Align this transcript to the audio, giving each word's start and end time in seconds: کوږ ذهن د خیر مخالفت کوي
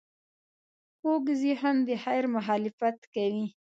کوږ 1.01 1.23
ذهن 1.43 1.75
د 1.87 1.89
خیر 2.03 2.23
مخالفت 2.35 2.97
کوي 3.13 3.45